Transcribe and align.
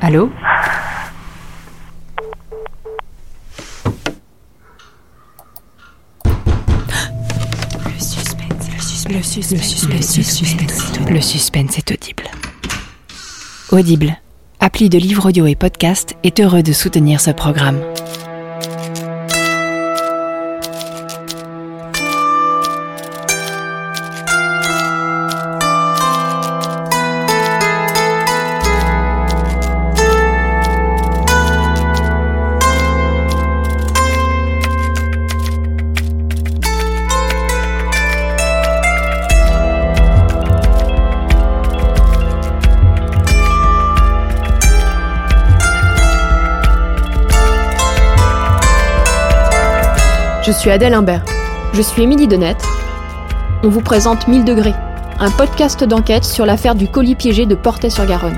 Allô 0.00 0.30
Le 7.84 8.00
suspense, 8.00 8.70
le 8.74 8.80
suspense, 8.80 9.46
le 9.50 9.58
suspense, 9.58 10.16
le 10.16 10.22
suspense, 10.22 11.10
le 11.10 11.20
suspense 11.20 11.78
est 11.78 11.90
audible. 11.90 12.24
Audible, 13.72 14.16
appli 14.60 14.88
de 14.88 14.98
livres 14.98 15.26
audio 15.28 15.46
et 15.46 15.56
podcast, 15.56 16.14
est 16.22 16.38
heureux 16.38 16.62
de 16.62 16.72
soutenir 16.72 17.20
ce 17.20 17.32
programme. 17.32 17.80
Je 50.46 50.52
suis 50.52 50.70
Adèle 50.70 50.92
Imbert. 50.92 51.24
Je 51.72 51.80
suis 51.80 52.02
Émilie 52.02 52.28
Denêtre. 52.28 52.68
On 53.62 53.70
vous 53.70 53.80
présente 53.80 54.28
1000 54.28 54.44
degrés, 54.44 54.74
un 55.18 55.30
podcast 55.30 55.84
d'enquête 55.84 56.24
sur 56.24 56.44
l'affaire 56.44 56.74
du 56.74 56.86
colis 56.86 57.14
piégé 57.14 57.46
de 57.46 57.54
Portet-sur-Garonne. 57.54 58.36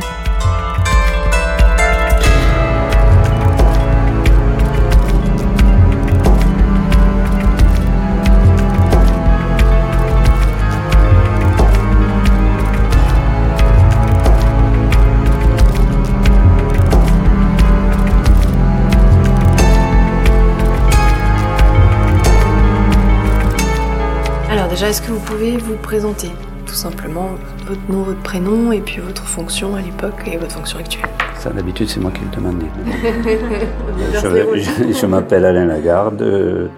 Déjà, 24.76 24.90
est-ce 24.90 25.00
que 25.00 25.10
vous 25.10 25.20
pouvez 25.20 25.56
vous 25.56 25.76
présenter 25.76 26.30
Tout 26.66 26.74
simplement 26.74 27.30
votre 27.66 27.80
nom, 27.90 28.02
votre 28.02 28.20
prénom 28.20 28.72
et 28.72 28.80
puis 28.80 29.00
votre 29.00 29.22
fonction 29.24 29.74
à 29.74 29.80
l'époque 29.80 30.20
et 30.30 30.36
votre 30.36 30.52
fonction 30.52 30.78
actuelle? 30.78 31.08
Ça, 31.38 31.48
d'habitude, 31.50 31.88
c'est 31.88 31.98
moi 32.00 32.10
qui 32.10 32.20
le 32.20 32.36
demandais. 32.36 32.66
je 34.12 34.60
je- 34.60 34.92
je 34.92 35.06
m'appelle 35.06 35.44
Alain 35.46 35.64
Lagarde. 35.64 36.20
Euh, 36.20 36.68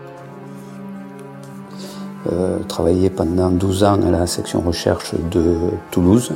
euh, 2.33 2.59
travaillé 2.69 3.11
pendant 3.11 3.49
12 3.51 3.83
ans 3.85 4.01
à 4.07 4.11
la 4.11 4.27
section 4.27 4.61
recherche 4.61 5.15
de 5.33 5.57
Toulouse. 5.91 6.33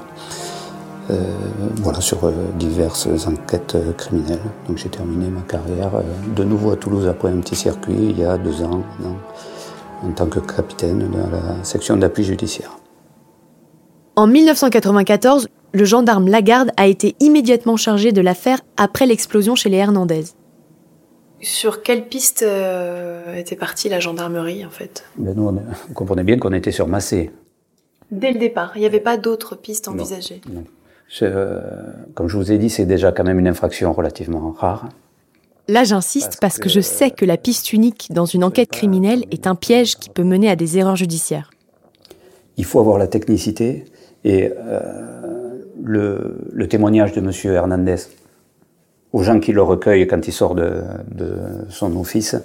Euh, 1.10 1.14
voilà, 1.82 2.00
sur 2.00 2.24
euh, 2.24 2.32
diverses 2.58 3.08
enquêtes 3.28 3.74
euh, 3.76 3.92
criminelles. 3.92 4.38
Donc 4.68 4.78
j'ai 4.78 4.88
terminé 4.88 5.28
ma 5.28 5.42
carrière 5.42 5.94
euh, 5.96 6.00
de 6.34 6.42
nouveau 6.44 6.72
à 6.72 6.76
Toulouse 6.76 7.06
après 7.08 7.28
un 7.30 7.38
petit 7.38 7.56
circuit 7.56 7.94
il 7.98 8.18
y 8.18 8.24
a 8.24 8.36
deux 8.38 8.62
ans 8.62 8.82
maintenant, 8.98 9.16
en 10.02 10.10
tant 10.12 10.26
que 10.26 10.40
capitaine 10.40 10.98
de 10.98 11.18
la 11.30 11.62
section 11.64 11.96
d'appui 11.96 12.24
judiciaire. 12.24 12.76
En 14.16 14.26
1994, 14.26 15.48
le 15.72 15.84
gendarme 15.84 16.28
Lagarde 16.28 16.70
a 16.76 16.86
été 16.86 17.16
immédiatement 17.20 17.76
chargé 17.76 18.12
de 18.12 18.20
l'affaire 18.20 18.60
après 18.76 19.06
l'explosion 19.06 19.54
chez 19.54 19.68
les 19.70 19.78
Hernandez. 19.78 20.24
Sur 21.40 21.82
quelle 21.82 22.06
piste 22.08 22.42
euh, 22.42 23.34
était 23.36 23.56
partie 23.56 23.88
la 23.88 23.98
gendarmerie 24.00 24.64
en 24.64 24.70
fait? 24.70 25.04
Mais 25.18 25.32
nous, 25.34 25.48
on, 25.48 25.56
on 25.90 25.92
comprenait 25.94 26.22
bien 26.24 26.38
qu'on 26.38 26.52
était 26.52 26.70
sur 26.72 26.86
Massé. 26.86 27.30
Dès 28.10 28.32
le 28.32 28.38
départ, 28.38 28.72
il 28.76 28.80
n'y 28.80 28.86
avait 28.86 29.00
pas 29.00 29.16
d'autres 29.16 29.56
pistes 29.56 29.88
Non. 29.88 29.94
envisagées? 29.94 30.40
Non. 30.52 30.64
Je- 31.08 31.24
euh, 31.24 31.60
comme 32.14 32.28
je 32.28 32.36
vous 32.36 32.52
ai 32.52 32.58
dit, 32.58 32.70
c'est 32.70 32.84
déjà 32.84 33.10
quand 33.12 33.24
même 33.24 33.38
une 33.38 33.48
infraction 33.48 33.92
relativement 33.92 34.52
rare. 34.52 34.88
Là, 35.68 35.84
j'insiste 35.84 36.38
parce 36.40 36.58
que 36.58 36.68
je 36.68 36.80
sais 36.80 37.10
que 37.10 37.24
la 37.24 37.36
piste 37.36 37.72
unique 37.72 38.08
dans 38.10 38.26
une 38.26 38.42
enquête 38.42 38.70
criminelle 38.70 39.24
est 39.30 39.46
un 39.46 39.54
piège 39.54 39.96
qui 39.96 40.10
peut 40.10 40.24
mener 40.24 40.50
à 40.50 40.56
des 40.56 40.78
erreurs 40.78 40.96
judiciaires. 40.96 41.50
Il 42.56 42.64
faut 42.64 42.80
avoir 42.80 42.98
la 42.98 43.06
technicité 43.06 43.84
et 44.24 44.50
euh, 44.50 45.62
le, 45.82 46.38
le 46.52 46.68
témoignage 46.68 47.12
de 47.12 47.20
M. 47.20 47.30
Hernandez 47.54 47.96
aux 49.12 49.22
gens 49.22 49.40
qui 49.40 49.52
le 49.52 49.62
recueillent 49.62 50.06
quand 50.06 50.26
il 50.26 50.32
sort 50.32 50.54
de, 50.54 50.82
de 51.14 51.36
son 51.68 51.96
office, 51.96 52.36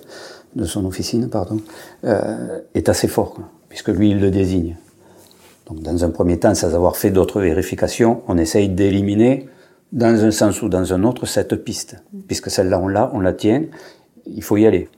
de 0.55 0.65
son 0.65 0.85
officine, 0.85 1.29
pardon, 1.29 1.59
euh, 2.03 2.59
est 2.75 2.89
assez 2.89 3.07
fort, 3.07 3.33
quoi, 3.33 3.45
puisque 3.69 3.89
lui, 3.89 4.11
il 4.11 4.19
le 4.19 4.31
désigne. 4.31 4.75
Donc, 5.67 5.81
dans 5.81 6.03
un 6.03 6.09
premier 6.09 6.39
temps, 6.39 6.53
sans 6.55 6.75
avoir 6.75 6.97
fait 6.97 7.09
d'autres 7.09 7.41
vérifications, 7.41 8.21
on 8.27 8.37
essaye 8.37 8.69
d'éliminer, 8.69 9.47
dans 9.91 10.25
un 10.25 10.31
sens 10.31 10.61
ou 10.61 10.69
dans 10.69 10.93
un 10.93 11.03
autre, 11.03 11.25
cette 11.25 11.63
piste. 11.63 12.03
Puisque 12.27 12.49
celle-là, 12.49 12.79
on 12.79 12.87
l'a, 12.87 13.09
on 13.13 13.19
la 13.19 13.33
tient, 13.33 13.63
il 14.25 14.43
faut 14.43 14.57
y 14.57 14.65
aller. 14.65 14.89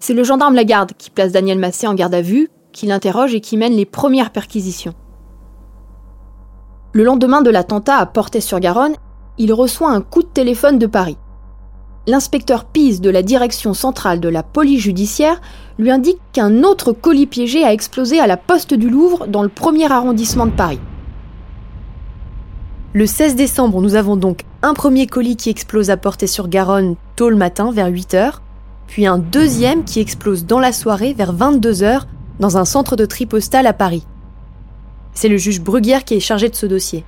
C'est 0.00 0.14
le 0.14 0.24
gendarme 0.24 0.54
Lagarde 0.54 0.92
qui 0.96 1.10
place 1.10 1.32
Daniel 1.32 1.58
Massé 1.58 1.86
en 1.86 1.94
garde 1.94 2.14
à 2.14 2.22
vue, 2.22 2.48
qui 2.72 2.86
l'interroge 2.86 3.34
et 3.34 3.40
qui 3.40 3.56
mène 3.56 3.74
les 3.74 3.84
premières 3.84 4.30
perquisitions. 4.30 4.94
Le 6.92 7.04
lendemain 7.04 7.42
de 7.42 7.50
l'attentat 7.50 7.96
à 7.96 8.06
Portet-sur-Garonne, 8.06 8.94
il 9.36 9.52
reçoit 9.52 9.90
un 9.90 10.00
coup 10.00 10.22
de 10.22 10.28
téléphone 10.28 10.78
de 10.78 10.86
Paris. 10.86 11.18
L'inspecteur 12.06 12.64
Pise 12.64 13.00
de 13.02 13.10
la 13.10 13.22
direction 13.22 13.74
centrale 13.74 14.20
de 14.20 14.28
la 14.28 14.42
police 14.42 14.80
judiciaire 14.80 15.40
lui 15.78 15.90
indique 15.90 16.20
qu'un 16.32 16.62
autre 16.62 16.92
colis 16.92 17.26
piégé 17.26 17.64
a 17.64 17.72
explosé 17.72 18.18
à 18.18 18.26
la 18.26 18.38
poste 18.38 18.72
du 18.72 18.88
Louvre 18.88 19.26
dans 19.26 19.42
le 19.42 19.50
premier 19.50 19.92
arrondissement 19.92 20.46
de 20.46 20.52
Paris. 20.52 20.80
Le 22.94 23.04
16 23.04 23.36
décembre, 23.36 23.82
nous 23.82 23.96
avons 23.96 24.16
donc 24.16 24.44
un 24.62 24.72
premier 24.72 25.06
colis 25.06 25.36
qui 25.36 25.50
explose 25.50 25.90
à 25.90 25.98
Portet-sur-Garonne 25.98 26.96
tôt 27.16 27.28
le 27.28 27.36
matin 27.36 27.70
vers 27.70 27.88
8 27.88 28.14
heures, 28.14 28.40
puis 28.86 29.06
un 29.06 29.18
deuxième 29.18 29.84
qui 29.84 30.00
explose 30.00 30.46
dans 30.46 30.58
la 30.58 30.72
soirée 30.72 31.12
vers 31.12 31.34
22 31.34 31.82
heures 31.82 32.06
dans 32.40 32.56
un 32.56 32.64
centre 32.64 32.96
de 32.96 33.04
tri 33.04 33.26
postal 33.26 33.66
à 33.66 33.74
Paris. 33.74 34.06
C'est 35.12 35.28
le 35.28 35.36
juge 35.36 35.60
Bruguière 35.60 36.02
qui 36.02 36.14
est 36.14 36.20
chargé 36.20 36.48
de 36.48 36.54
ce 36.54 36.64
dossier. 36.64 37.04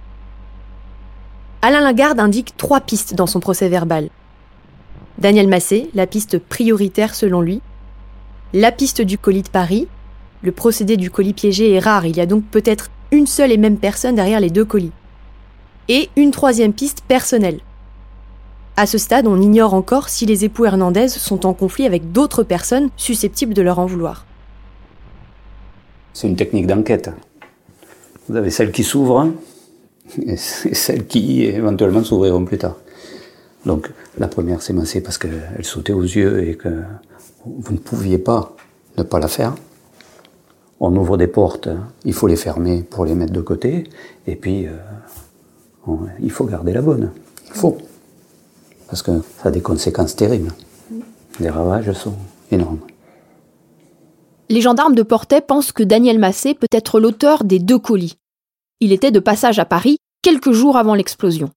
Alain 1.63 1.81
Lagarde 1.81 2.21
indique 2.21 2.59
trois 2.59 2.83
pistes 2.83 3.15
dans 3.15 3.27
son 3.27 3.41
procès 3.41 3.71
verbal. 3.71 4.11
Daniel 5.17 5.49
Massé, 5.49 5.89
la 5.95 6.07
piste 6.07 6.39
prioritaire 6.39 7.15
selon 7.15 7.41
lui. 7.41 7.63
La 8.53 8.71
piste 8.71 9.01
du 9.01 9.17
colis 9.17 9.43
de 9.43 9.49
Paris. 9.49 9.89
Le 10.43 10.53
procédé 10.53 10.99
du 10.99 11.11
colis 11.11 11.33
piégé 11.33 11.73
est 11.73 11.79
rare, 11.79 12.05
il 12.05 12.19
y 12.19 12.21
a 12.21 12.27
donc 12.27 12.45
peut-être 12.45 12.91
une 13.13 13.27
seule 13.27 13.51
et 13.51 13.57
même 13.57 13.79
personne 13.79 14.15
derrière 14.15 14.41
les 14.41 14.51
deux 14.51 14.67
colis. 14.67 14.93
Et 15.89 16.09
une 16.17 16.31
troisième 16.31 16.73
piste 16.73 17.03
personnelle. 17.07 17.61
À 18.77 18.87
ce 18.87 18.99
stade, 18.99 19.27
on 19.27 19.41
ignore 19.41 19.75
encore 19.75 20.09
si 20.09 20.27
les 20.27 20.45
époux 20.45 20.65
Hernandez 20.65 21.09
sont 21.09 21.45
en 21.47 21.53
conflit 21.53 21.87
avec 21.87 22.13
d'autres 22.13 22.43
personnes 22.43 22.91
susceptibles 22.97 23.55
de 23.55 23.63
leur 23.63 23.79
en 23.79 23.87
vouloir. 23.87 24.25
C'est 26.13 26.29
une 26.29 26.37
technique 26.37 26.67
d'enquête. 26.67 27.11
Vous 28.29 28.37
avez 28.37 28.51
celles 28.51 28.73
qui 28.73 28.85
s'ouvrent 28.85 29.33
et 30.25 30.37
celles 30.37 31.07
qui 31.07 31.45
éventuellement 31.45 32.05
s'ouvriront 32.05 32.45
plus 32.45 32.59
tard. 32.59 32.77
Donc 33.67 33.91
la 34.19 34.29
première 34.29 34.63
c'est 34.63 34.73
Massé 34.73 35.01
parce 35.01 35.19
qu'elle 35.19 35.65
sautait 35.65 35.93
aux 35.93 36.03
yeux 36.03 36.49
et 36.49 36.57
que 36.57 36.83
vous 37.45 37.73
ne 37.73 37.79
pouviez 37.79 38.19
pas 38.19 38.55
ne 38.99 39.03
pas 39.03 39.19
la 39.19 39.29
faire. 39.29 39.55
On 40.81 40.95
ouvre 40.97 41.17
des 41.17 41.27
portes, 41.27 41.69
il 42.05 42.15
faut 42.15 42.27
les 42.27 42.37
fermer 42.37 42.83
pour 42.83 43.05
les 43.05 43.15
mettre 43.15 43.33
de 43.33 43.41
côté, 43.43 43.85
et 44.27 44.35
puis 44.35 44.67
euh, 44.67 44.71
il 46.21 46.31
faut 46.31 46.45
garder 46.45 46.73
la 46.73 46.83
bonne. 46.83 47.13
Il 47.49 47.55
faut. 47.55 47.79
Parce 48.89 49.03
que 49.03 49.13
ça 49.43 49.49
a 49.49 49.51
des 49.51 49.61
conséquences 49.61 50.17
terribles. 50.17 50.53
Les 51.39 51.49
ravages 51.49 51.93
sont 51.93 52.17
énormes. 52.51 52.81
Les 54.49 54.61
gendarmes 54.61 54.95
de 54.95 55.03
Portet 55.03 55.41
pensent 55.41 55.73
que 55.73 55.85
Daniel 55.85 56.19
Massé 56.19 56.55
peut 56.55 56.67
être 56.73 56.99
l'auteur 56.99 57.45
des 57.45 57.61
deux 57.61 57.79
colis. 57.79 58.17
Il 58.81 58.93
était 58.93 59.13
de 59.13 59.21
passage 59.21 59.59
à 59.59 59.65
Paris 59.65 59.99
quelques 60.23 60.53
jours 60.53 60.77
avant 60.77 60.95
l'explosion. 60.95 61.51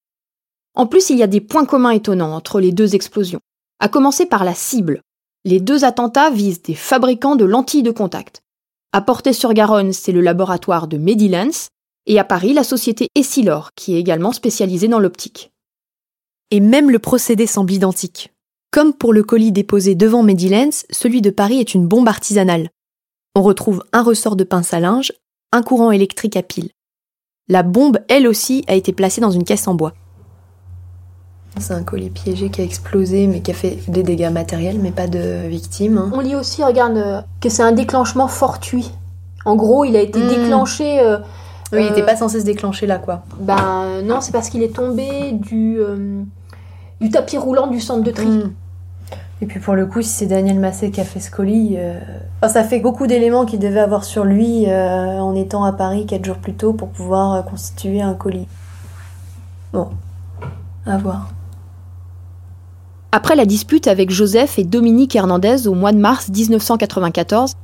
En 0.75 0.87
plus, 0.87 1.09
il 1.09 1.17
y 1.17 1.23
a 1.23 1.27
des 1.27 1.41
points 1.41 1.65
communs 1.65 1.91
étonnants 1.91 2.35
entre 2.35 2.59
les 2.59 2.71
deux 2.71 2.95
explosions, 2.95 3.39
à 3.79 3.89
commencer 3.89 4.25
par 4.25 4.43
la 4.43 4.53
cible. 4.53 5.01
Les 5.45 5.59
deux 5.59 5.85
attentats 5.85 6.29
visent 6.29 6.61
des 6.61 6.75
fabricants 6.75 7.35
de 7.35 7.45
lentilles 7.45 7.83
de 7.83 7.91
contact. 7.91 8.41
À 8.91 9.01
Portet-sur-Garonne, 9.01 9.91
c'est 9.91 10.11
le 10.11 10.21
laboratoire 10.21 10.87
de 10.87 10.97
Medilens, 10.97 11.67
et 12.05 12.19
à 12.19 12.23
Paris, 12.23 12.53
la 12.53 12.63
société 12.63 13.07
Essilor, 13.15 13.71
qui 13.75 13.95
est 13.95 13.99
également 13.99 14.31
spécialisée 14.33 14.87
dans 14.87 14.99
l'optique. 14.99 15.51
Et 16.51 16.59
même 16.59 16.89
le 16.91 16.99
procédé 16.99 17.47
semble 17.47 17.71
identique. 17.71 18.33
Comme 18.71 18.93
pour 18.93 19.13
le 19.13 19.23
colis 19.23 19.51
déposé 19.51 19.95
devant 19.95 20.23
Medilens, 20.23 20.83
celui 20.89 21.21
de 21.21 21.29
Paris 21.29 21.59
est 21.59 21.73
une 21.73 21.87
bombe 21.87 22.07
artisanale. 22.07 22.69
On 23.35 23.41
retrouve 23.41 23.83
un 23.93 24.01
ressort 24.03 24.35
de 24.35 24.43
pince 24.43 24.73
à 24.73 24.79
linge, 24.79 25.11
un 25.51 25.61
courant 25.63 25.91
électrique 25.91 26.37
à 26.37 26.43
pile. 26.43 26.69
La 27.47 27.63
bombe, 27.63 27.99
elle 28.09 28.27
aussi, 28.27 28.63
a 28.67 28.75
été 28.75 28.93
placée 28.93 29.21
dans 29.21 29.31
une 29.31 29.43
caisse 29.43 29.67
en 29.67 29.73
bois. 29.75 29.93
C'est 31.59 31.73
un 31.73 31.83
colis 31.83 32.09
piégé 32.09 32.49
qui 32.49 32.61
a 32.61 32.63
explosé, 32.63 33.27
mais 33.27 33.41
qui 33.41 33.51
a 33.51 33.53
fait 33.53 33.77
des 33.87 34.01
dégâts 34.01 34.31
matériels, 34.31 34.79
mais 34.79 34.91
pas 34.91 35.07
de 35.07 35.47
victimes. 35.47 35.99
hein. 35.99 36.11
On 36.13 36.19
lit 36.19 36.35
aussi, 36.35 36.63
regarde, 36.63 36.97
euh, 36.97 37.21
que 37.41 37.49
c'est 37.49 37.61
un 37.61 37.73
déclenchement 37.73 38.27
fortuit. 38.27 38.89
En 39.45 39.55
gros, 39.55 39.85
il 39.85 39.95
a 39.95 40.01
été 40.01 40.19
Mm. 40.19 40.27
déclenché. 40.29 40.99
euh, 40.99 41.17
Oui, 41.73 41.79
il 41.81 41.85
euh, 41.85 41.89
n'était 41.89 42.05
pas 42.05 42.15
censé 42.15 42.39
se 42.39 42.45
déclencher 42.45 42.87
là, 42.87 42.97
quoi. 42.99 43.23
Ben 43.39 44.01
non, 44.03 44.21
c'est 44.21 44.31
parce 44.31 44.49
qu'il 44.49 44.63
est 44.63 44.75
tombé 44.75 45.31
du, 45.33 45.77
euh, 45.79 46.21
du 47.01 47.09
tapis 47.09 47.37
roulant 47.37 47.67
du 47.67 47.79
centre 47.79 48.03
de 48.03 48.11
tri. 48.11 48.27
Mm. 48.27 48.53
Et 49.43 49.45
puis 49.45 49.59
pour 49.59 49.73
le 49.73 49.85
coup, 49.85 50.01
si 50.01 50.07
c'est 50.07 50.25
Daniel 50.25 50.57
Massé 50.57 50.89
qui 50.89 51.01
a 51.01 51.03
fait 51.03 51.19
ce 51.19 51.29
colis, 51.29 51.75
euh, 51.77 51.99
enfin, 52.41 52.53
ça 52.53 52.63
fait 52.63 52.79
beaucoup 52.79 53.07
d'éléments 53.07 53.45
qu'il 53.45 53.59
devait 53.59 53.81
avoir 53.81 54.05
sur 54.05 54.23
lui 54.23 54.69
euh, 54.69 55.19
en 55.19 55.35
étant 55.35 55.65
à 55.65 55.73
Paris 55.73 56.05
quatre 56.05 56.23
jours 56.23 56.37
plus 56.37 56.53
tôt 56.53 56.71
pour 56.71 56.87
pouvoir 56.87 57.33
euh, 57.33 57.41
constituer 57.41 58.01
un 58.01 58.13
colis. 58.13 58.47
Bon, 59.73 59.89
à 60.85 60.97
voir. 60.97 61.27
Après 63.11 63.35
la 63.35 63.45
dispute 63.45 63.87
avec 63.87 64.11
Joseph 64.11 64.57
et 64.59 64.63
Dominique 64.63 65.13
Hernandez 65.13 65.67
au 65.67 65.73
mois 65.73 65.91
de 65.91 65.97
mars 65.97 66.29
1994, 66.29 67.55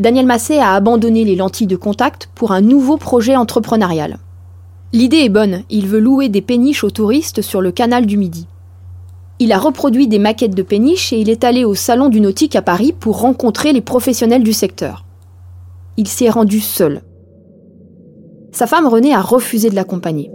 Daniel 0.00 0.24
Massé 0.24 0.56
a 0.56 0.72
abandonné 0.72 1.24
les 1.24 1.36
lentilles 1.36 1.66
de 1.66 1.76
contact 1.76 2.30
pour 2.34 2.52
un 2.52 2.62
nouveau 2.62 2.96
projet 2.96 3.36
entrepreneurial. 3.36 4.16
L'idée 4.94 5.18
est 5.18 5.28
bonne, 5.28 5.62
il 5.68 5.86
veut 5.86 6.00
louer 6.00 6.30
des 6.30 6.40
péniches 6.40 6.84
aux 6.84 6.90
touristes 6.90 7.42
sur 7.42 7.60
le 7.60 7.70
canal 7.70 8.06
du 8.06 8.16
Midi. 8.16 8.46
Il 9.40 9.52
a 9.52 9.58
reproduit 9.58 10.08
des 10.08 10.18
maquettes 10.18 10.54
de 10.54 10.62
péniches 10.62 11.12
et 11.12 11.20
il 11.20 11.28
est 11.28 11.44
allé 11.44 11.66
au 11.66 11.74
Salon 11.74 12.08
du 12.08 12.22
Nautique 12.22 12.56
à 12.56 12.62
Paris 12.62 12.94
pour 12.98 13.20
rencontrer 13.20 13.74
les 13.74 13.82
professionnels 13.82 14.42
du 14.42 14.54
secteur. 14.54 15.04
Il 15.98 16.08
s'y 16.08 16.24
est 16.24 16.30
rendu 16.30 16.60
seul. 16.60 17.02
Sa 18.52 18.66
femme 18.66 18.86
Renée 18.86 19.12
a 19.12 19.20
refusé 19.20 19.68
de 19.68 19.74
l'accompagner. 19.74 20.30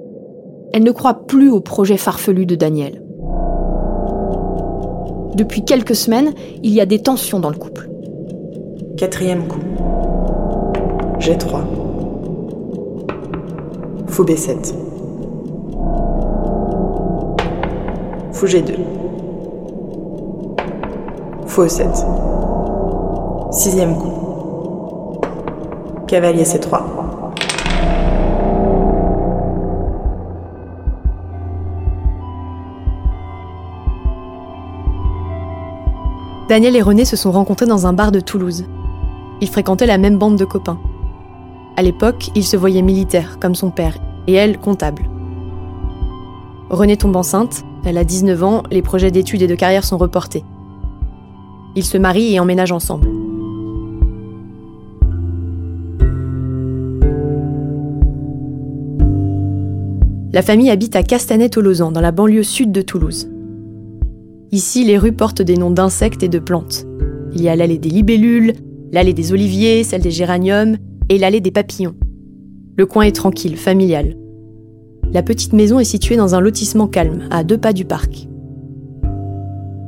Elle 0.73 0.83
ne 0.83 0.91
croit 0.91 1.25
plus 1.25 1.49
au 1.49 1.59
projet 1.59 1.97
farfelu 1.97 2.45
de 2.45 2.53
Daniel. 2.53 3.01
Depuis 5.33 5.65
quelques 5.65 5.95
semaines, 5.95 6.35
il 6.61 6.71
y 6.71 6.81
a 6.81 6.85
des 6.85 6.99
tensions 6.99 7.39
dans 7.39 7.49
le 7.49 7.57
couple. 7.57 7.89
Quatrième 8.97 9.45
coup. 9.49 9.59
G3. 11.19 11.63
Fou 14.07 14.23
B7. 14.23 14.73
Fou 18.31 18.45
G2. 18.45 18.75
Fou 21.45 21.63
E7. 21.63 23.51
Sixième 23.51 23.97
coup. 23.97 25.19
Cavalier 26.07 26.43
C3. 26.43 26.79
Daniel 36.47 36.77
et 36.77 36.81
René 36.81 37.03
se 37.03 37.17
sont 37.17 37.31
rencontrés 37.31 37.65
dans 37.65 37.87
un 37.87 37.91
bar 37.91 38.13
de 38.13 38.21
Toulouse. 38.21 38.63
Ils 39.41 39.49
fréquentaient 39.49 39.85
la 39.85 39.97
même 39.97 40.17
bande 40.17 40.37
de 40.37 40.45
copains. 40.45 40.79
À 41.77 41.81
l'époque, 41.81 42.29
il 42.35 42.43
se 42.43 42.55
voyait 42.55 42.81
militaire, 42.81 43.37
comme 43.39 43.55
son 43.55 43.69
père, 43.69 43.97
et 44.27 44.33
elle, 44.33 44.57
comptable. 44.57 45.09
Renée 46.69 46.97
tombe 46.97 47.15
enceinte, 47.15 47.63
elle 47.83 47.97
a 47.97 48.03
19 48.03 48.43
ans, 48.43 48.63
les 48.71 48.81
projets 48.81 49.11
d'études 49.11 49.41
et 49.41 49.47
de 49.47 49.55
carrière 49.55 49.83
sont 49.83 49.97
reportés. 49.97 50.43
Ils 51.75 51.83
se 51.83 51.97
marient 51.97 52.33
et 52.33 52.39
emménagent 52.39 52.71
ensemble. 52.71 53.09
La 60.35 60.41
famille 60.41 60.69
habite 60.69 60.95
à 60.95 61.03
Castanet-Tolosan, 61.03 61.91
dans 61.91 62.01
la 62.01 62.11
banlieue 62.11 62.43
sud 62.43 62.71
de 62.71 62.81
Toulouse. 62.81 63.29
Ici, 64.51 64.83
les 64.83 64.97
rues 64.97 65.13
portent 65.13 65.41
des 65.41 65.55
noms 65.55 65.71
d'insectes 65.71 66.23
et 66.23 66.27
de 66.27 66.39
plantes. 66.39 66.85
Il 67.33 67.41
y 67.41 67.47
a 67.47 67.55
l'allée 67.55 67.77
des 67.77 67.89
libellules, 67.89 68.53
l'allée 68.91 69.13
des 69.13 69.33
oliviers, 69.33 69.83
celle 69.83 70.01
des 70.01 70.11
géraniums 70.11 70.77
et 71.09 71.17
l'allée 71.17 71.41
des 71.41 71.51
papillons. 71.51 71.95
Le 72.77 72.85
coin 72.85 73.03
est 73.03 73.15
tranquille, 73.15 73.57
familial. 73.57 74.15
La 75.11 75.23
petite 75.23 75.53
maison 75.53 75.79
est 75.79 75.85
située 75.85 76.17
dans 76.17 76.35
un 76.35 76.41
lotissement 76.41 76.87
calme, 76.87 77.27
à 77.31 77.43
deux 77.43 77.57
pas 77.57 77.73
du 77.73 77.85
parc. 77.85 78.27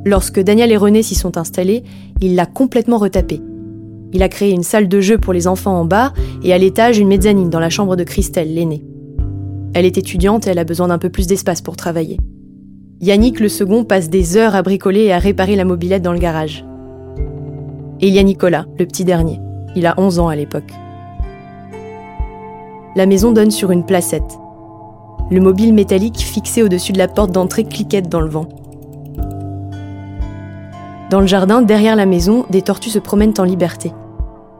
Lorsque 0.04 0.40
Daniel 0.40 0.72
et 0.72 0.76
René 0.76 1.02
s'y 1.02 1.14
sont 1.14 1.36
installés, 1.36 1.82
il 2.20 2.34
l'a 2.34 2.46
complètement 2.46 2.98
retapé. 2.98 3.40
Il 4.12 4.22
a 4.22 4.28
créé 4.28 4.52
une 4.52 4.62
salle 4.62 4.88
de 4.88 5.00
jeu 5.00 5.18
pour 5.18 5.32
les 5.32 5.46
enfants 5.46 5.78
en 5.78 5.84
bas 5.84 6.14
et 6.42 6.52
à 6.52 6.58
l'étage 6.58 6.98
une 6.98 7.08
mezzanine 7.08 7.50
dans 7.50 7.60
la 7.60 7.68
chambre 7.68 7.94
de 7.94 8.04
Christelle, 8.04 8.54
l'aînée. 8.54 8.84
Elle 9.74 9.84
est 9.84 9.98
étudiante 9.98 10.46
et 10.46 10.50
elle 10.50 10.58
a 10.58 10.64
besoin 10.64 10.88
d'un 10.88 10.98
peu 10.98 11.10
plus 11.10 11.26
d'espace 11.26 11.60
pour 11.60 11.76
travailler. 11.76 12.16
Yannick 13.00 13.38
le 13.38 13.48
second 13.48 13.84
passe 13.84 14.08
des 14.08 14.36
heures 14.36 14.54
à 14.54 14.62
bricoler 14.62 15.02
et 15.02 15.12
à 15.12 15.18
réparer 15.18 15.56
la 15.56 15.64
mobilette 15.64 16.02
dans 16.02 16.12
le 16.12 16.18
garage. 16.18 16.64
Et 18.00 18.08
il 18.08 18.14
y 18.14 18.18
a 18.18 18.22
Nicolas, 18.22 18.64
le 18.78 18.86
petit 18.86 19.04
dernier. 19.04 19.40
Il 19.74 19.86
a 19.86 19.94
11 19.98 20.20
ans 20.20 20.28
à 20.28 20.36
l'époque. 20.36 20.72
La 22.94 23.06
maison 23.06 23.32
donne 23.32 23.50
sur 23.50 23.70
une 23.70 23.84
placette. 23.84 24.38
Le 25.30 25.40
mobile 25.40 25.74
métallique 25.74 26.18
fixé 26.18 26.62
au-dessus 26.62 26.92
de 26.92 26.98
la 26.98 27.08
porte 27.08 27.32
d'entrée 27.32 27.64
cliquette 27.64 28.08
dans 28.08 28.20
le 28.20 28.30
vent. 28.30 28.48
Dans 31.10 31.20
le 31.20 31.26
jardin, 31.26 31.62
derrière 31.62 31.96
la 31.96 32.06
maison, 32.06 32.44
des 32.50 32.62
tortues 32.62 32.90
se 32.90 32.98
promènent 32.98 33.34
en 33.38 33.44
liberté. 33.44 33.92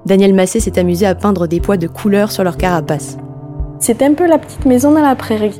Daniel 0.05 0.35
Massé 0.35 0.61
s'est 0.61 0.79
amusé 0.79 1.07
à 1.07 1.15
peindre 1.15 1.47
des 1.47 1.61
pois 1.61 1.77
de 1.77 1.87
couleurs 1.87 2.33
sur 2.33 2.43
leur 2.43 2.57
carapace. 2.57 3.19
C'était 3.79 4.07
un 4.07 4.15
peu 4.15 4.27
la 4.27 4.39
petite 4.39 4.65
maison 4.65 4.93
dans 4.93 5.03
la 5.03 5.15
prairie. 5.15 5.59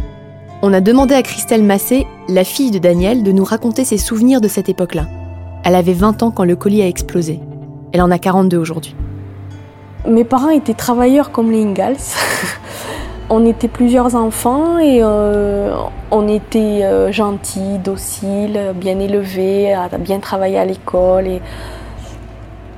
On 0.63 0.73
a 0.73 0.81
demandé 0.81 1.15
à 1.15 1.23
Christelle 1.23 1.63
Massé, 1.63 2.07
la 2.29 2.43
fille 2.43 2.71
de 2.71 2.79
Daniel, 2.79 3.23
de 3.23 3.31
nous 3.31 3.45
raconter 3.45 3.85
ses 3.85 3.99
souvenirs 3.99 4.41
de 4.41 4.49
cette 4.49 4.69
époque-là. 4.69 5.07
Elle 5.65 5.75
avait 5.75 5.93
20 5.93 6.23
ans 6.23 6.31
quand 6.31 6.45
le 6.45 6.57
colis 6.57 6.83
a 6.83 6.89
explosé. 6.89 7.41
Elle 7.93 8.03
en 8.03 8.11
a 8.11 8.19
42 8.19 8.59
aujourd'hui. 8.59 8.95
Mes 10.07 10.25
parents 10.25 10.51
étaient 10.51 10.75
travailleurs 10.75 11.33
comme 11.33 11.51
les 11.51 11.63
Ingalls. 11.63 11.97
on 13.31 13.45
était 13.47 13.69
plusieurs 13.69 14.15
enfants 14.15 14.79
et 14.79 15.01
euh, 15.03 15.75
on 16.11 16.29
était 16.29 16.85
euh, 16.85 17.13
gentils, 17.13 17.79
dociles, 17.79 18.73
bien 18.75 18.99
élevés, 18.99 19.73
à 19.73 19.89
bien 19.99 20.19
travailler 20.19 20.59
à 20.59 20.65
l'école. 20.65 21.27
Et... 21.27 21.43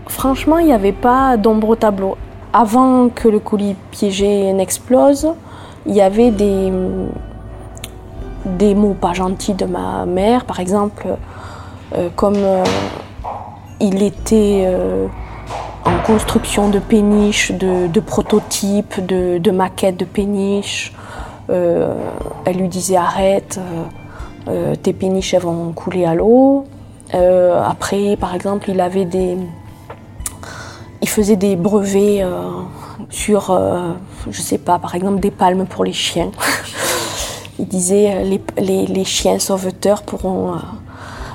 Franchement, 0.07 0.59
il 0.59 0.67
n'y 0.67 0.73
avait 0.73 0.93
pas 0.93 1.37
d'ombre 1.37 1.71
au 1.71 1.77
tableau. 1.77 2.17
Avant 2.53 3.09
que 3.09 3.29
le 3.29 3.39
colis 3.39 3.77
piégé 3.91 4.53
n'explose, 4.53 5.29
il 5.87 5.95
y 5.95 6.01
avait 6.01 6.31
des, 6.31 6.73
mots 8.75 8.97
pas 9.01 9.13
gentils 9.13 9.55
de 9.55 9.67
ma 9.67 10.05
mère, 10.05 10.45
par 10.45 10.61
exemple, 10.61 11.07
euh, 11.97 12.09
comme 12.17 12.37
il 13.81 14.03
était 14.03 14.65
euh, 14.67 15.07
en 15.85 15.99
construction 16.07 16.69
de 16.69 16.79
péniches, 16.79 17.53
de, 17.53 18.01
prototypes, 18.01 19.05
de, 19.05 19.51
maquettes 19.51 19.97
de 19.97 20.05
péniches. 20.05 20.93
Euh, 21.49 21.95
elle 22.45 22.59
lui 22.59 22.69
disait 22.69 22.97
arrête, 22.97 23.59
euh, 24.49 24.75
tes 24.77 24.93
péniches 24.93 25.35
elles 25.35 25.43
vont 25.43 25.73
couler 25.73 26.05
à 26.05 26.15
l'eau. 26.15 26.67
après, 27.13 28.17
par 28.17 28.35
exemple, 28.35 28.71
il 28.71 28.81
avait 28.81 29.07
des, 29.07 29.37
il 31.03 31.09
faisait 31.09 31.37
des 31.37 31.57
brevets 31.57 32.25
sur, 33.09 33.59
je 34.31 34.41
sais 34.41 34.59
pas, 34.59 34.79
par 34.79 34.95
exemple 34.95 35.21
des 35.21 35.33
palmes 35.33 35.67
pour 35.67 35.85
les 35.85 35.93
chiens. 35.93 36.31
il 37.59 37.67
disait 37.67 38.25
les, 38.25 38.87
les, 38.87 39.05
chiens 39.05 39.39
sauveteurs 39.39 40.03
pourront 40.03 40.55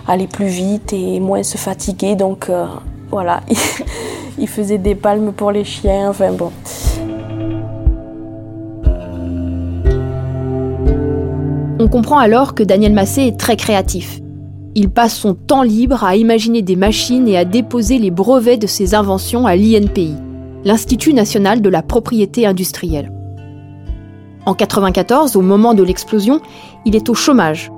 aller 0.07 0.27
plus 0.27 0.47
vite 0.47 0.93
et 0.93 1.19
moins 1.19 1.43
se 1.43 1.57
fatiguer. 1.57 2.15
Donc 2.15 2.49
euh, 2.49 2.65
voilà, 3.09 3.41
il 4.37 4.47
faisait 4.47 4.77
des 4.77 4.95
palmes 4.95 5.31
pour 5.31 5.51
les 5.51 5.63
chiens. 5.63 6.09
Enfin. 6.09 6.31
On 11.79 11.87
comprend 11.87 12.17
alors 12.17 12.55
que 12.55 12.63
Daniel 12.63 12.93
Massé 12.93 13.21
est 13.21 13.39
très 13.39 13.55
créatif. 13.55 14.19
Il 14.75 14.89
passe 14.89 15.15
son 15.15 15.35
temps 15.35 15.63
libre 15.63 16.03
à 16.03 16.15
imaginer 16.15 16.61
des 16.61 16.75
machines 16.75 17.27
et 17.27 17.37
à 17.37 17.45
déposer 17.45 17.97
les 17.97 18.11
brevets 18.11 18.57
de 18.57 18.67
ses 18.67 18.93
inventions 18.93 19.45
à 19.45 19.55
l'INPI, 19.55 20.15
l'Institut 20.65 21.13
national 21.13 21.61
de 21.61 21.69
la 21.69 21.81
propriété 21.81 22.45
industrielle. 22.45 23.11
En 24.45 24.51
1994, 24.51 25.35
au 25.35 25.41
moment 25.41 25.73
de 25.73 25.83
l'explosion, 25.83 26.41
il 26.85 26.95
est 26.95 27.09
au 27.09 27.13
chômage. 27.13 27.71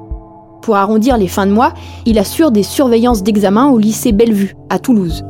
Pour 0.68 0.76
arrondir 0.76 1.18
les 1.18 1.30
fins 1.30 1.46
de 1.46 1.54
mois, 1.54 1.74
il 2.06 2.20
assure 2.20 2.52
des 2.52 2.62
surveillances 2.62 3.24
d'examen 3.24 3.70
au 3.70 3.78
lycée 3.78 4.12
Bellevue, 4.12 4.54
à 4.70 4.80
Toulouse. 4.80 5.24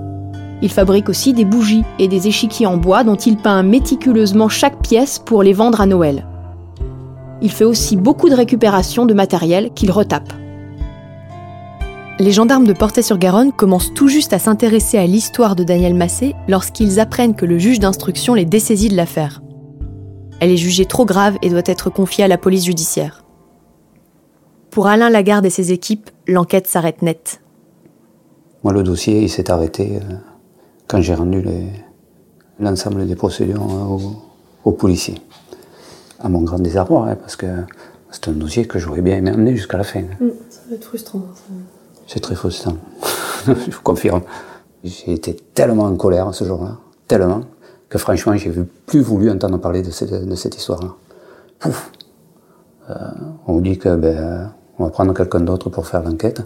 Il 0.63 0.69
fabrique 0.71 1.09
aussi 1.09 1.31
des 1.31 1.45
bougies 1.45 1.83
et 1.99 2.07
des 2.07 2.27
échiquiers 2.27 2.65
en 2.65 2.77
bois 2.77 3.03
dont 3.03 3.17
il 3.17 3.37
peint 3.37 3.61
méticuleusement 3.61 4.49
chaque 4.49 4.81
pièce 4.81 5.19
pour 5.19 5.43
les 5.43 5.53
vendre 5.53 5.79
à 5.79 5.85
Noël. 5.85 6.25
Il 7.43 7.51
fait 7.51 7.65
aussi 7.65 7.97
beaucoup 7.97 8.29
de 8.29 8.33
récupération 8.33 9.05
de 9.05 9.13
matériel 9.13 9.69
qu'il 9.75 9.91
retape. 9.91 10.33
Les 12.17 12.31
gendarmes 12.31 12.65
de 12.65 12.73
Portet-sur-Garonne 12.73 13.51
commencent 13.51 13.93
tout 13.93 14.07
juste 14.07 14.33
à 14.33 14.39
s'intéresser 14.39 14.97
à 14.97 15.05
l'histoire 15.05 15.55
de 15.55 15.63
Daniel 15.63 15.93
Massé 15.93 16.33
lorsqu'ils 16.47 16.99
apprennent 16.99 17.35
que 17.35 17.45
le 17.45 17.59
juge 17.59 17.77
d'instruction 17.77 18.33
les 18.33 18.45
dessaisit 18.45 18.89
de 18.89 18.95
l'affaire. 18.95 19.43
Elle 20.39 20.49
est 20.49 20.57
jugée 20.57 20.85
trop 20.85 21.05
grave 21.05 21.37
et 21.43 21.51
doit 21.51 21.61
être 21.63 21.91
confiée 21.91 22.23
à 22.23 22.27
la 22.27 22.39
police 22.39 22.65
judiciaire. 22.65 23.26
Pour 24.77 24.85
Alain 24.85 25.09
Lagarde 25.09 25.43
et 25.43 25.49
ses 25.49 25.71
équipes, 25.71 26.11
l'enquête 26.27 26.67
s'arrête 26.67 27.01
net. 27.01 27.41
Moi, 28.63 28.73
le 28.73 28.83
dossier, 28.83 29.23
il 29.23 29.27
s'est 29.27 29.49
arrêté 29.49 29.95
euh, 29.95 30.13
quand 30.87 31.01
j'ai 31.01 31.15
rendu 31.15 31.43
l'ensemble 32.59 33.07
des 33.07 33.15
procédures 33.15 33.63
euh, 33.63 33.95
aux, 33.95 34.01
aux 34.65 34.71
policiers. 34.73 35.19
À 36.19 36.29
mon 36.29 36.41
grand 36.43 36.59
désarroi, 36.59 37.09
hein, 37.09 37.15
parce 37.15 37.35
que 37.35 37.47
c'est 38.11 38.27
un 38.27 38.33
dossier 38.33 38.67
que 38.67 38.77
j'aurais 38.77 39.01
bien 39.01 39.17
aimé 39.17 39.31
amener 39.31 39.55
jusqu'à 39.55 39.77
la 39.77 39.83
fin. 39.83 40.03
Ça 40.51 40.59
va 40.69 40.75
être 40.75 40.85
frustrant. 40.85 41.23
C'est 42.05 42.19
très 42.19 42.35
frustrant, 42.35 42.77
je 43.47 43.71
vous 43.71 43.81
confirme. 43.81 44.21
J'ai 44.83 45.11
été 45.11 45.33
tellement 45.55 45.85
en 45.85 45.95
colère 45.95 46.31
ce 46.35 46.45
jour-là, 46.45 46.77
tellement, 47.07 47.41
que 47.89 47.97
franchement, 47.97 48.37
j'ai 48.37 48.51
plus 48.85 49.01
voulu 49.01 49.31
entendre 49.31 49.57
parler 49.57 49.81
de 49.81 49.89
cette, 49.89 50.13
de 50.13 50.35
cette 50.35 50.55
histoire-là. 50.55 50.93
Pouf 51.57 51.91
Euh, 52.91 52.93
On 53.47 53.53
vous 53.53 53.61
dit 53.61 53.79
que 53.79 53.95
ben, 53.95 54.53
on 54.79 54.85
va 54.85 54.89
prendre 54.89 55.13
quelqu'un 55.13 55.41
d'autre 55.41 55.69
pour 55.69 55.87
faire 55.87 56.03
l'enquête. 56.03 56.41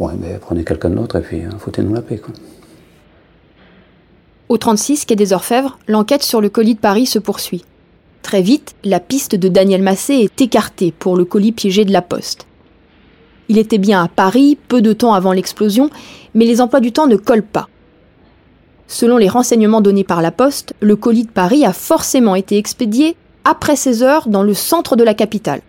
Eh 0.00 0.04
ben, 0.16 0.38
prenez 0.40 0.64
quelqu'un 0.64 0.90
d'autre 0.90 1.16
et 1.16 1.22
puis 1.22 1.44
euh, 1.44 1.50
foutez-nous 1.58 1.94
la 1.94 2.02
paix. 2.02 2.18
Quoi. 2.18 2.34
Au 4.48 4.58
36 4.58 5.06
quai 5.06 5.16
des 5.16 5.32
Orfèvres, 5.32 5.78
l'enquête 5.88 6.22
sur 6.22 6.40
le 6.40 6.50
colis 6.50 6.74
de 6.74 6.80
Paris 6.80 7.06
se 7.06 7.18
poursuit. 7.18 7.64
Très 8.22 8.42
vite, 8.42 8.74
la 8.84 9.00
piste 9.00 9.34
de 9.34 9.48
Daniel 9.48 9.82
Massé 9.82 10.14
est 10.14 10.40
écartée 10.40 10.92
pour 10.92 11.16
le 11.16 11.24
colis 11.24 11.52
piégé 11.52 11.84
de 11.84 11.92
la 11.92 12.02
Poste. 12.02 12.46
Il 13.48 13.58
était 13.58 13.78
bien 13.78 14.02
à 14.02 14.08
Paris, 14.08 14.58
peu 14.68 14.82
de 14.82 14.92
temps 14.92 15.14
avant 15.14 15.32
l'explosion, 15.32 15.90
mais 16.34 16.44
les 16.44 16.60
emplois 16.60 16.80
du 16.80 16.92
temps 16.92 17.06
ne 17.06 17.16
collent 17.16 17.42
pas. 17.42 17.68
Selon 18.88 19.16
les 19.16 19.28
renseignements 19.28 19.80
donnés 19.80 20.04
par 20.04 20.22
la 20.22 20.32
Poste, 20.32 20.74
le 20.80 20.96
colis 20.96 21.24
de 21.24 21.30
Paris 21.30 21.64
a 21.64 21.72
forcément 21.72 22.34
été 22.34 22.58
expédié 22.58 23.16
après 23.44 23.76
16 23.76 24.02
heures 24.02 24.28
dans 24.28 24.42
le 24.42 24.54
centre 24.54 24.96
de 24.96 25.04
la 25.04 25.14
capitale. 25.14 25.62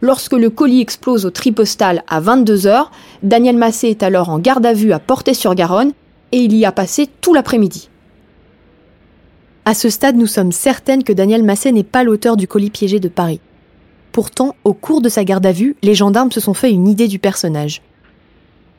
Lorsque 0.00 0.32
le 0.32 0.48
colis 0.48 0.80
explose 0.80 1.26
au 1.26 1.30
tripostal 1.30 2.04
à 2.08 2.20
22 2.20 2.66
heures, 2.66 2.92
Daniel 3.22 3.56
Massé 3.56 3.88
est 3.88 4.02
alors 4.02 4.28
en 4.28 4.38
garde 4.38 4.64
à 4.64 4.72
vue 4.72 4.92
à 4.92 5.00
Portée-sur-Garonne 5.00 5.92
et 6.30 6.38
il 6.38 6.54
y 6.54 6.64
a 6.64 6.72
passé 6.72 7.08
tout 7.20 7.34
l'après-midi. 7.34 7.90
À 9.64 9.74
ce 9.74 9.90
stade, 9.90 10.16
nous 10.16 10.26
sommes 10.26 10.52
certaines 10.52 11.04
que 11.04 11.12
Daniel 11.12 11.42
Massé 11.42 11.72
n'est 11.72 11.82
pas 11.84 12.04
l'auteur 12.04 12.36
du 12.36 12.46
colis 12.46 12.70
piégé 12.70 13.00
de 13.00 13.08
Paris. 13.08 13.40
Pourtant, 14.12 14.54
au 14.64 14.72
cours 14.72 15.02
de 15.02 15.08
sa 15.08 15.24
garde 15.24 15.44
à 15.44 15.52
vue, 15.52 15.76
les 15.82 15.94
gendarmes 15.94 16.32
se 16.32 16.40
sont 16.40 16.54
fait 16.54 16.70
une 16.70 16.88
idée 16.88 17.08
du 17.08 17.18
personnage. 17.18 17.82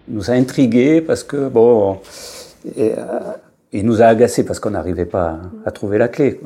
Il 0.08 0.16
nous 0.16 0.32
a 0.32 0.34
intrigués 0.34 1.02
parce 1.02 1.24
que, 1.24 1.48
bon, 1.50 2.00
euh, 2.78 2.96
il 3.72 3.86
nous 3.86 4.02
a 4.02 4.06
agacés 4.06 4.44
parce 4.44 4.60
qu'on 4.60 4.72
n'arrivait 4.72 5.06
pas 5.06 5.40
à, 5.66 5.72
trouver 5.72 5.98
la 5.98 6.08
clé. 6.08 6.40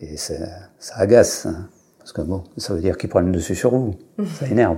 Et 0.00 0.16
ça, 0.16 0.34
ça 0.78 0.94
agace, 0.98 1.46
hein, 1.46 1.68
parce 2.02 2.12
que 2.12 2.22
bon, 2.22 2.42
ça 2.56 2.74
veut 2.74 2.80
dire 2.80 2.98
qu'il 2.98 3.08
prend 3.08 3.20
le 3.20 3.30
dessus 3.30 3.54
sur 3.54 3.70
vous. 3.70 3.94
Ça 4.34 4.48
énerve. 4.48 4.76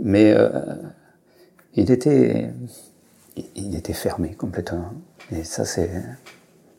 Mais 0.00 0.32
euh, 0.32 0.48
il 1.74 1.90
était, 1.90 2.52
il 3.56 3.74
était 3.74 3.92
fermé 3.92 4.34
complètement. 4.34 4.92
Et 5.32 5.42
ça, 5.42 5.64
c'est, 5.64 5.90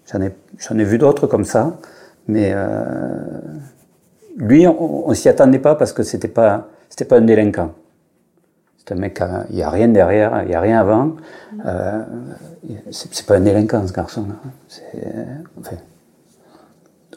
j'en 0.10 0.22
ai, 0.22 0.32
ai 0.32 0.84
vu 0.86 0.98
d'autres 0.98 1.28
comme 1.28 1.44
ça, 1.44 1.78
mais 2.30 2.52
euh, 2.54 3.42
lui, 4.38 4.66
on, 4.68 5.10
on 5.10 5.14
s'y 5.14 5.28
attendait 5.28 5.60
pas 5.60 5.76
parce 5.76 5.92
que 5.92 6.04
c'était 6.04 6.30
pas, 6.30 6.70
c'était 6.88 7.04
pas 7.04 7.18
un 7.18 7.22
délinquant. 7.22 7.74
C'est 8.78 8.94
un 8.94 8.96
mec, 8.96 9.22
il 9.50 9.58
n'y 9.58 9.64
a 9.64 9.70
rien 9.70 9.90
derrière, 9.90 10.44
il 10.44 10.48
n'y 10.48 10.56
a 10.56 10.62
rien 10.62 10.80
avant. 10.80 11.18
Euh, 11.66 12.04
c'est 12.90 13.26
pas 13.26 13.36
un 13.36 13.42
délinquant, 13.42 13.86
ce 13.86 13.92
garçon-là. 13.92 14.36
C'est, 14.70 14.96
euh, 14.96 15.26
enfin, 15.60 15.76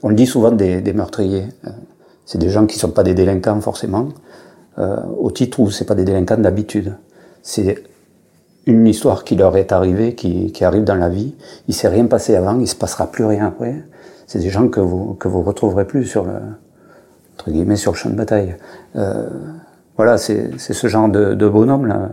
on 0.02 0.08
le 0.08 0.16
dit 0.16 0.26
souvent 0.26 0.50
des 0.50 0.92
meurtriers. 0.92 1.46
C'est 2.30 2.38
des 2.38 2.48
gens 2.48 2.64
qui 2.66 2.76
ne 2.76 2.80
sont 2.82 2.92
pas 2.92 3.02
des 3.02 3.12
délinquants 3.12 3.60
forcément, 3.60 4.10
euh, 4.78 4.98
au 5.18 5.32
titre 5.32 5.58
où 5.58 5.68
c'est 5.68 5.84
pas 5.84 5.96
des 5.96 6.04
délinquants 6.04 6.36
d'habitude. 6.36 6.94
C'est 7.42 7.82
une 8.66 8.86
histoire 8.86 9.24
qui 9.24 9.34
leur 9.34 9.56
est 9.56 9.72
arrivée, 9.72 10.14
qui, 10.14 10.64
arrive 10.64 10.84
dans 10.84 10.94
la 10.94 11.08
vie. 11.08 11.34
Il 11.66 11.74
s'est 11.74 11.88
rien 11.88 12.06
passé 12.06 12.36
avant, 12.36 12.60
il 12.60 12.68
se 12.68 12.76
passera 12.76 13.08
plus 13.08 13.24
rien 13.24 13.48
après. 13.48 13.82
C'est 14.28 14.38
des 14.38 14.48
gens 14.48 14.68
que 14.68 14.78
vous 14.78 15.14
que 15.14 15.26
vous 15.26 15.42
retrouverez 15.42 15.84
plus 15.88 16.04
sur 16.04 16.24
le 16.24 16.34
entre 17.34 17.50
guillemets 17.50 17.74
sur 17.74 17.90
le 17.90 17.96
champ 17.96 18.10
de 18.10 18.14
bataille. 18.14 18.54
Euh, 18.94 19.28
voilà, 19.96 20.16
c'est 20.16 20.56
ce 20.56 20.86
genre 20.86 21.08
de, 21.08 21.48
bonhomme 21.48 21.86
là. 21.86 22.10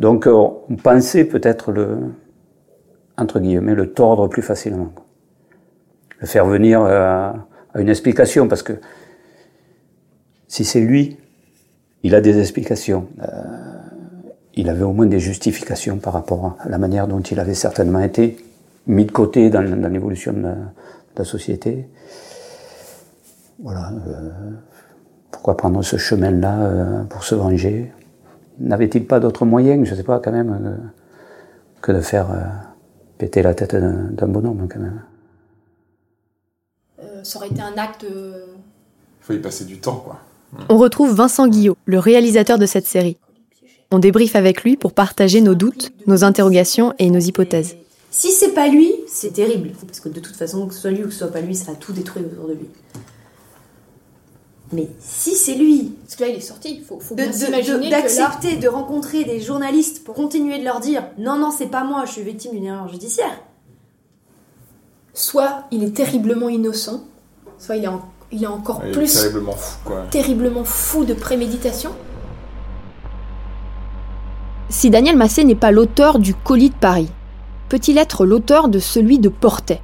Donc 0.00 0.26
euh, 0.26 0.32
on 0.32 0.76
pensait 0.82 1.24
peut-être 1.24 1.72
le 1.72 1.98
entre 3.18 3.38
guillemets 3.38 3.74
le 3.74 3.92
tordre 3.92 4.28
plus 4.28 4.40
facilement, 4.40 4.92
le 6.20 6.26
faire 6.26 6.46
venir 6.46 6.80
euh, 6.80 7.32
à 7.74 7.80
une 7.80 7.90
explication 7.90 8.48
parce 8.48 8.62
que 8.62 8.72
si 10.52 10.66
c'est 10.66 10.80
lui, 10.80 11.16
il 12.02 12.14
a 12.14 12.20
des 12.20 12.38
explications. 12.38 13.08
Euh, 13.22 13.26
il 14.54 14.68
avait 14.68 14.82
au 14.82 14.92
moins 14.92 15.06
des 15.06 15.18
justifications 15.18 15.96
par 15.96 16.12
rapport 16.12 16.58
à 16.60 16.68
la 16.68 16.76
manière 16.76 17.08
dont 17.08 17.20
il 17.22 17.40
avait 17.40 17.54
certainement 17.54 18.00
été 18.00 18.36
mis 18.86 19.06
de 19.06 19.12
côté 19.12 19.48
dans, 19.48 19.62
dans 19.62 19.88
l'évolution 19.88 20.34
de, 20.34 20.42
la- 20.42 20.54
de 20.54 21.16
la 21.16 21.24
société. 21.24 21.88
Voilà. 23.60 23.92
euh, 24.06 24.30
pourquoi 25.30 25.56
prendre 25.56 25.80
ce 25.82 25.96
chemin-là 25.96 26.60
euh, 26.60 27.04
pour 27.04 27.24
se 27.24 27.34
venger? 27.34 27.90
N'avait-il 28.58 29.06
pas 29.06 29.20
d'autres 29.20 29.46
moyens, 29.46 29.86
je 29.86 29.92
ne 29.92 29.96
sais 29.96 30.02
pas, 30.02 30.20
quand 30.20 30.32
même, 30.32 30.52
euh, 30.52 30.76
que 31.80 31.92
de 31.92 32.02
faire 32.02 32.30
euh, 32.30 32.44
péter 33.16 33.40
la 33.40 33.54
tête 33.54 33.74
d'un 33.74 34.28
bonhomme, 34.28 34.68
quand 34.70 34.80
même? 34.80 35.00
Euh, 37.00 37.24
ça 37.24 37.38
aurait 37.38 37.48
été 37.48 37.62
un 37.62 37.78
acte. 37.78 38.04
Il 38.04 39.24
faut 39.24 39.32
y 39.32 39.38
passer 39.38 39.64
du 39.64 39.78
temps, 39.78 39.96
quoi. 39.96 40.18
On 40.68 40.76
retrouve 40.78 41.12
Vincent 41.14 41.48
Guillot, 41.48 41.76
le 41.86 41.98
réalisateur 41.98 42.58
de 42.58 42.66
cette 42.66 42.86
série. 42.86 43.16
On 43.90 43.98
débriefe 43.98 44.36
avec 44.36 44.62
lui 44.62 44.76
pour 44.76 44.92
partager 44.92 45.40
nos 45.40 45.54
doutes, 45.54 45.92
nos 46.06 46.24
interrogations 46.24 46.94
et 46.98 47.10
nos 47.10 47.18
hypothèses. 47.20 47.76
Si 48.10 48.30
c'est 48.32 48.52
pas 48.52 48.68
lui, 48.68 48.92
c'est 49.06 49.32
terrible. 49.32 49.70
Parce 49.86 50.00
que 50.00 50.08
de 50.08 50.20
toute 50.20 50.36
façon, 50.36 50.66
que 50.66 50.74
ce 50.74 50.80
soit 50.80 50.90
lui 50.90 51.02
ou 51.04 51.06
que 51.06 51.12
ce 51.12 51.18
soit 51.20 51.28
pas 51.32 51.40
lui, 51.40 51.54
ça 51.54 51.72
a 51.72 51.74
tout 51.74 51.92
détruit 51.92 52.22
autour 52.24 52.48
de 52.48 52.54
lui. 52.54 52.68
Mais 54.74 54.88
si 55.00 55.34
c'est 55.34 55.54
lui, 55.54 55.92
Parce 56.04 56.16
que 56.16 56.22
là, 56.24 56.28
il 56.30 56.36
est 56.36 56.40
sorti. 56.40 56.76
Il 56.78 56.84
faut, 56.84 56.98
faut 56.98 57.14
de- 57.14 57.22
bien 57.22 57.90
d'accepter 57.90 58.56
de 58.56 58.68
rencontrer 58.68 59.24
des 59.24 59.40
journalistes 59.40 60.02
pour 60.04 60.14
continuer 60.14 60.58
de 60.58 60.64
leur 60.64 60.80
dire 60.80 61.04
non, 61.18 61.36
non, 61.38 61.50
c'est 61.50 61.66
pas 61.66 61.84
moi, 61.84 62.04
je 62.06 62.12
suis 62.12 62.22
victime 62.22 62.52
d'une 62.52 62.64
erreur 62.64 62.88
judiciaire. 62.88 63.38
Soit 65.14 65.64
il 65.70 65.84
est 65.84 65.94
terriblement 65.94 66.48
innocent, 66.48 67.04
soit 67.58 67.76
il 67.76 67.84
est, 67.84 67.88
en- 67.88 68.02
il 68.32 68.42
est 68.42 68.46
encore 68.46 68.80
Il 68.84 68.88
est 68.88 68.92
plus 68.92 69.12
terriblement 69.12 69.52
fou, 69.52 69.78
quoi. 69.84 70.02
terriblement 70.10 70.64
fou 70.64 71.04
de 71.04 71.14
préméditation. 71.14 71.90
Si 74.68 74.88
Daniel 74.88 75.16
Massé 75.16 75.44
n'est 75.44 75.54
pas 75.54 75.70
l'auteur 75.70 76.18
du 76.18 76.34
colis 76.34 76.70
de 76.70 76.74
Paris, 76.74 77.10
peut-il 77.68 77.98
être 77.98 78.24
l'auteur 78.24 78.68
de 78.68 78.78
celui 78.78 79.18
de 79.18 79.28
Portet? 79.28 79.82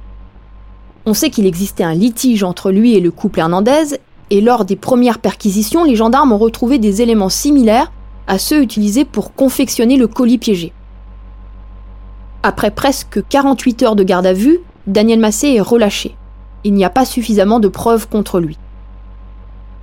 On 1.05 1.13
sait 1.13 1.29
qu'il 1.29 1.45
existait 1.45 1.83
un 1.83 1.93
litige 1.93 2.43
entre 2.43 2.71
lui 2.71 2.95
et 2.95 2.99
le 2.99 3.11
couple 3.11 3.39
Hernandez, 3.39 3.99
et 4.31 4.41
lors 4.41 4.65
des 4.65 4.75
premières 4.75 5.19
perquisitions, 5.19 5.83
les 5.83 5.95
gendarmes 5.95 6.31
ont 6.31 6.37
retrouvé 6.37 6.77
des 6.79 7.01
éléments 7.01 7.29
similaires 7.29 7.91
à 8.27 8.37
ceux 8.37 8.61
utilisés 8.61 9.05
pour 9.05 9.33
confectionner 9.33 9.97
le 9.97 10.07
colis 10.07 10.37
piégé. 10.37 10.73
Après 12.43 12.71
presque 12.71 13.21
48 13.27 13.83
heures 13.83 13.95
de 13.95 14.03
garde 14.03 14.25
à 14.25 14.33
vue, 14.33 14.59
Daniel 14.87 15.19
Massé 15.19 15.49
est 15.49 15.61
relâché. 15.61 16.15
Il 16.63 16.73
n'y 16.73 16.85
a 16.85 16.89
pas 16.89 17.05
suffisamment 17.05 17.59
de 17.59 17.67
preuves 17.67 18.07
contre 18.07 18.39
lui. 18.39 18.57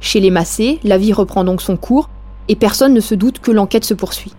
Chez 0.00 0.20
les 0.20 0.30
Massé, 0.30 0.78
la 0.84 0.98
vie 0.98 1.12
reprend 1.12 1.44
donc 1.44 1.62
son 1.62 1.76
cours, 1.76 2.10
et 2.48 2.56
personne 2.56 2.94
ne 2.94 3.00
se 3.00 3.14
doute 3.14 3.40
que 3.40 3.50
l'enquête 3.50 3.84
se 3.84 3.94
poursuit. 3.94 4.32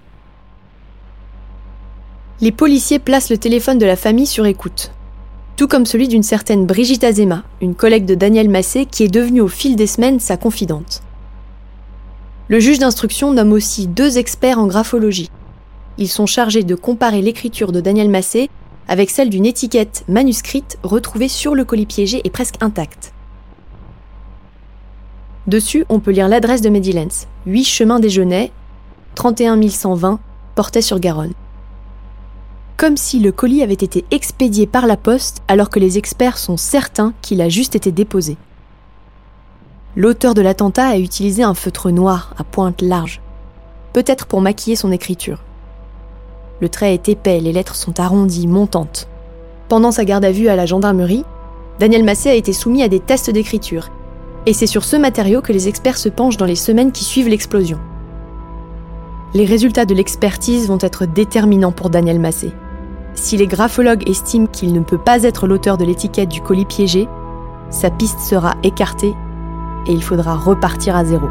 Les 2.39 2.51
policiers 2.51 2.99
placent 2.99 3.31
le 3.31 3.37
téléphone 3.37 3.79
de 3.79 3.85
la 3.85 3.95
famille 3.95 4.27
sur 4.27 4.45
écoute. 4.45 4.91
Tout 5.55 5.67
comme 5.67 5.87
celui 5.87 6.07
d'une 6.07 6.21
certaine 6.21 6.67
Brigitte 6.67 7.03
Azema, 7.03 7.43
une 7.61 7.73
collègue 7.73 8.05
de 8.05 8.13
Daniel 8.13 8.47
Massé 8.47 8.85
qui 8.85 9.03
est 9.03 9.13
devenue 9.13 9.41
au 9.41 9.47
fil 9.47 9.75
des 9.75 9.87
semaines 9.87 10.19
sa 10.19 10.37
confidente. 10.37 11.01
Le 12.47 12.59
juge 12.59 12.77
d'instruction 12.77 13.33
nomme 13.33 13.51
aussi 13.51 13.87
deux 13.87 14.19
experts 14.19 14.59
en 14.59 14.67
graphologie. 14.67 15.31
Ils 15.97 16.07
sont 16.07 16.27
chargés 16.27 16.63
de 16.63 16.75
comparer 16.75 17.23
l'écriture 17.23 17.71
de 17.71 17.81
Daniel 17.81 18.09
Massé 18.09 18.51
avec 18.87 19.09
celle 19.09 19.29
d'une 19.29 19.45
étiquette 19.45 20.03
manuscrite 20.07 20.77
retrouvée 20.83 21.27
sur 21.27 21.55
le 21.55 21.65
colis 21.65 21.85
piégé 21.85 22.21
et 22.23 22.29
presque 22.29 22.55
intacte. 22.61 23.13
Dessus, 25.47 25.85
on 25.89 25.99
peut 25.99 26.11
lire 26.11 26.27
l'adresse 26.27 26.61
de 26.61 26.69
Medilens, 26.69 27.27
8 27.45 27.63
chemin 27.63 27.99
des 27.99 28.09
Genêts, 28.09 28.51
31 29.15 29.67
120, 29.69 30.19
Portet-sur-Garonne 30.55 31.33
comme 32.77 32.95
si 32.95 33.19
le 33.19 33.31
colis 33.31 33.63
avait 33.63 33.73
été 33.73 34.05
expédié 34.11 34.67
par 34.67 34.85
la 34.85 34.97
poste 34.97 35.41
alors 35.47 35.69
que 35.69 35.79
les 35.79 35.97
experts 35.97 36.37
sont 36.37 36.57
certains 36.57 37.13
qu'il 37.23 37.41
a 37.41 37.49
juste 37.49 37.75
été 37.75 37.91
déposé. 37.91 38.37
L'auteur 39.95 40.35
de 40.35 40.41
l'attentat 40.41 40.87
a 40.87 40.99
utilisé 40.99 41.41
un 41.41 41.55
feutre 41.55 41.89
noir 41.89 42.35
à 42.37 42.43
pointe 42.43 42.83
large, 42.83 43.19
peut-être 43.93 44.27
pour 44.27 44.41
maquiller 44.41 44.75
son 44.75 44.91
écriture. 44.91 45.43
Le 46.59 46.69
trait 46.69 46.93
est 46.93 47.09
épais, 47.09 47.39
les 47.39 47.51
lettres 47.51 47.75
sont 47.75 47.99
arrondies, 47.99 48.47
montantes. 48.47 49.07
Pendant 49.69 49.91
sa 49.91 50.05
garde 50.05 50.25
à 50.25 50.31
vue 50.31 50.47
à 50.47 50.55
la 50.55 50.65
gendarmerie, 50.65 51.23
Daniel 51.79 52.03
Massé 52.03 52.29
a 52.29 52.33
été 52.33 52.53
soumis 52.53 52.81
à 52.81 52.87
des 52.87 52.99
tests 52.99 53.29
d'écriture. 53.29 53.89
Et 54.47 54.53
c'est 54.53 54.65
sur 54.65 54.83
ce 54.83 54.95
matériau 54.95 55.41
que 55.41 55.53
les 55.53 55.67
experts 55.67 55.97
se 55.97 56.09
penchent 56.09 56.37
dans 56.37 56.45
les 56.45 56.55
semaines 56.55 56.91
qui 56.91 57.03
suivent 57.03 57.27
l'explosion. 57.27 57.79
Les 59.33 59.45
résultats 59.45 59.85
de 59.85 59.93
l'expertise 59.93 60.67
vont 60.67 60.79
être 60.81 61.05
déterminants 61.05 61.73
pour 61.73 61.89
Daniel 61.89 62.19
Massé. 62.19 62.51
Si 63.13 63.37
les 63.37 63.47
graphologues 63.47 64.09
estiment 64.09 64.47
qu'il 64.47 64.73
ne 64.73 64.79
peut 64.79 64.97
pas 64.97 65.23
être 65.23 65.47
l'auteur 65.47 65.77
de 65.77 65.85
l'étiquette 65.85 66.29
du 66.29 66.41
colis 66.41 66.65
piégé, 66.65 67.07
sa 67.69 67.89
piste 67.91 68.19
sera 68.19 68.55
écartée 68.63 69.13
et 69.87 69.91
il 69.91 70.01
faudra 70.01 70.35
repartir 70.35 70.95
à 70.95 71.03
zéro. 71.03 71.27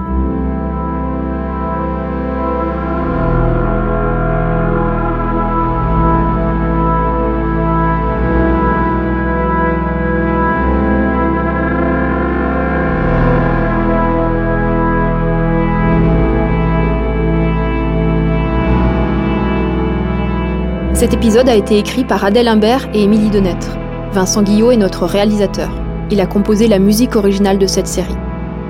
Cet 20.96 21.12
épisode 21.12 21.48
a 21.50 21.54
été 21.54 21.78
écrit 21.78 22.04
par 22.04 22.24
Adèle 22.24 22.48
Imbert 22.48 22.88
et 22.94 23.02
Émilie 23.02 23.28
Denêtre. 23.28 23.76
Vincent 24.12 24.42
Guillot 24.42 24.70
est 24.70 24.78
notre 24.78 25.04
réalisateur. 25.04 25.68
Il 26.10 26.22
a 26.22 26.26
composé 26.26 26.68
la 26.68 26.78
musique 26.78 27.16
originale 27.16 27.58
de 27.58 27.66
cette 27.66 27.86
série. 27.86 28.16